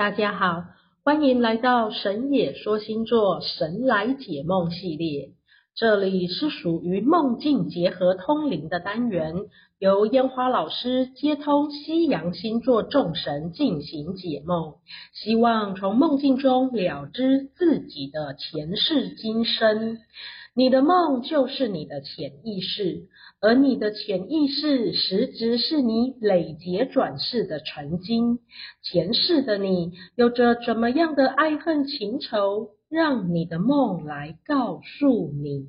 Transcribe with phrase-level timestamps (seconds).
[0.00, 0.64] 大家好，
[1.04, 5.32] 欢迎来到神野说星座神来解梦系列。
[5.80, 9.34] 这里是属于梦境结合通灵的单元，
[9.78, 14.74] 由烟花老师接通西洋星座众神进行解梦，
[15.14, 19.96] 希望从梦境中了知自己的前世今生。
[20.54, 23.04] 你的梦就是你的潜意识。
[23.40, 28.40] 而你的潜意识，实质是你累劫转世的成金。
[28.82, 35.68] 前世的你，有着怎么样的爱恨情仇，让你的梦来告诉你。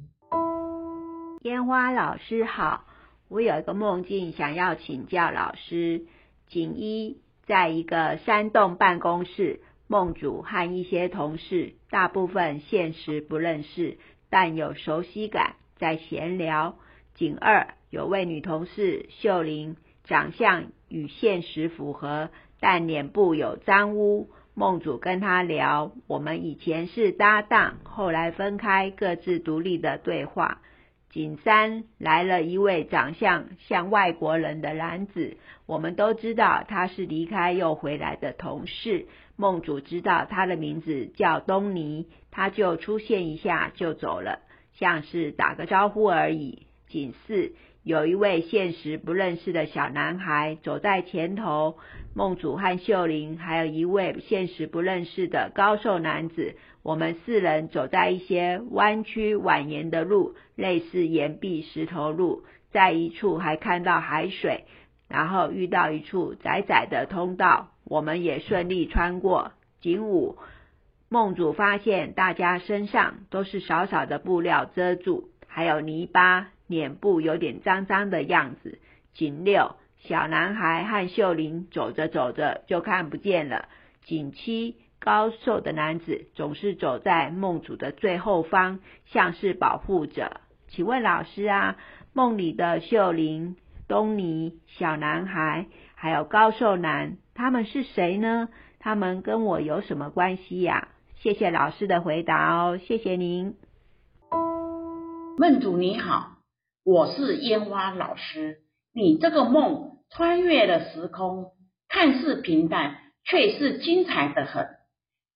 [1.44, 2.86] 烟花老师好，
[3.30, 6.08] 我有一个梦境想要请教老师。
[6.48, 14.00] 锦衣在一个山洞办公室，梦主和一些同事，大部分现实不认识，
[14.32, 16.76] 但有熟悉感，在闲聊。
[17.14, 24.32] 景二有位女同事秀玲，长相与现实符合，但脸部有脏污。
[24.62, 30.62] 梦主跟他聊，我们以前是搭档，后来分开，各自独立的对话。
[31.10, 39.08] 景山来了一位长相像外国人的男子，我们都知道他是离开又回来的同事。
[39.36, 44.42] 梦主知道他的名字叫东尼，他就出现一下就走了，
[44.74, 46.68] 像是打个招呼而已。
[46.92, 47.54] 景四
[47.84, 51.78] 有一位现实不认识的小男孩走在前头，
[52.14, 64.66] 梦主和秀玲还有一位现实不认识的高瘦男子，我们四人走在一些弯曲蜿蜒的路，类似岩壁石头路，在一处还看到海水，
[65.08, 69.54] 然后遇到一处窄窄的通道，我们也顺利穿过。
[69.80, 70.38] 景五，
[71.10, 76.50] 梦主发现大家身上都是少少的布料遮住，还有泥巴。
[76.72, 78.80] 脸部有点脏脏的样子。
[79.14, 83.68] 景六，小男孩和秀玲走着走着就看不见了。
[84.04, 90.42] 景七，高瘦的男子总是走在梦主的最后方，像是保护者。
[90.70, 91.76] 请问老师啊，
[92.14, 93.58] 梦里的秀玲、
[93.88, 98.50] 东尼、小男孩还有高瘦男，他们是谁呢？
[98.80, 100.88] 他们跟我有什么关系呀？
[101.18, 103.56] 谢谢老师的回答哦，谢谢您。
[105.38, 106.31] 梦主你好。
[106.84, 108.58] 我是烟花老师，
[108.92, 111.52] 你这个梦穿越了时空，
[111.88, 114.66] 看似平淡，却是精彩的很。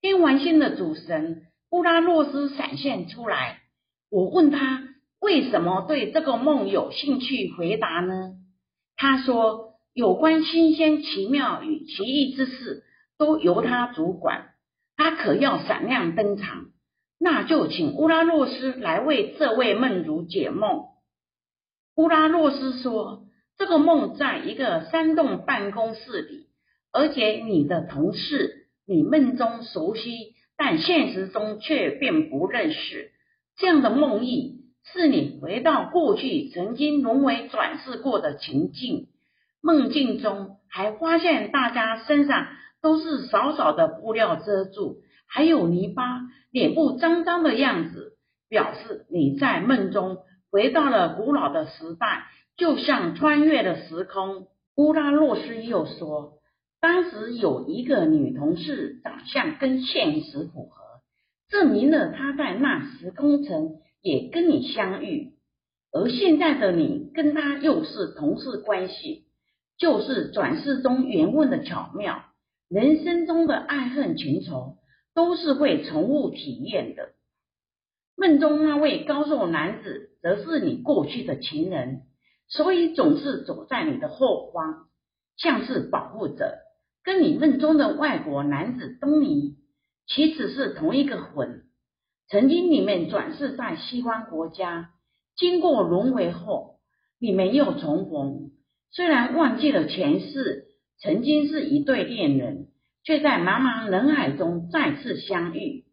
[0.00, 3.58] 天王星的主神乌拉诺斯闪现出来，
[4.10, 4.84] 我问他
[5.20, 8.36] 为什么对这个梦有兴趣，回答呢？
[8.96, 12.84] 他说有关新鲜、奇妙与奇异之事
[13.18, 14.54] 都由他主管，
[14.96, 16.68] 他可要闪亮登场，
[17.18, 20.86] 那就请乌拉诺斯来为这位梦主解梦。
[21.96, 23.22] 乌拉诺斯说
[23.56, 26.48] ：“这个梦在一个山洞办公室里，
[26.92, 33.12] 而且你的同事你梦中熟悉，但现实中却并不认识。
[33.56, 39.06] 这样的梦意是你回到过去曾经轮回转世过的情境。
[39.62, 42.48] 梦境中还发现大家身上
[42.82, 44.96] 都是少少的布料遮住，
[45.28, 48.16] 还有泥巴，脸部脏脏的样子，
[48.48, 50.18] 表示你在梦中。”
[50.54, 54.46] 回到了古老的时代，就像穿越了时空。
[54.76, 56.34] 乌拉诺斯又说，
[56.80, 61.00] 当时有一个女同事，长相跟现实符合，
[61.48, 65.32] 证明了她在那时空层也跟你相遇。
[65.90, 69.24] 而现在的你跟她又是同事关系，
[69.76, 72.26] 就是转世中缘分的巧妙。
[72.68, 74.76] 人生中的爱恨情仇，
[75.16, 77.08] 都是会重复体验的。
[78.16, 82.02] 梦中那位高瘦男子，则是你过去的情人，
[82.48, 84.86] 所以总是走在你的后方，
[85.36, 86.58] 像是保护者。
[87.02, 89.56] 跟你梦中的外国男子东尼，
[90.06, 91.64] 其实是同一个魂。
[92.28, 94.90] 曾经你们转世在西方国家，
[95.36, 96.78] 经过轮回后，
[97.18, 98.52] 你们又重逢。
[98.90, 102.68] 虽然忘记了前世，曾经是一对恋人，
[103.02, 105.84] 却在茫茫人海中再次相遇，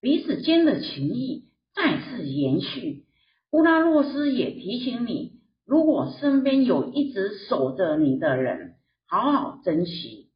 [0.00, 1.44] 彼此间的情谊。
[1.76, 3.04] 再次延续，
[3.52, 5.32] 乌拉诺斯也提醒你：
[5.66, 8.76] 如果身边有一直守着你的人，
[9.06, 10.30] 好好珍惜。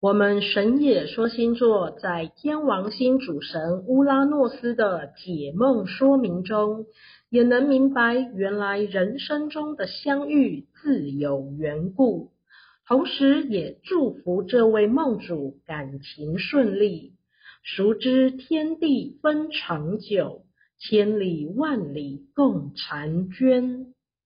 [0.00, 6.86] 我们神也说星座在天王星主神乌拉诺斯的解梦说明中，
[7.28, 12.30] 也能明白原来人生中的相遇自有缘故，
[12.88, 17.12] 同时也祝福这位梦主感情顺利。
[17.62, 20.44] 熟知天地分长久，
[20.78, 23.94] 千里万里共婵娟。